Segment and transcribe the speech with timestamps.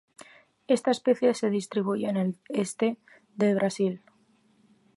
[0.67, 2.97] Esta especie se distribuye en el este
[3.35, 4.01] del Brasil.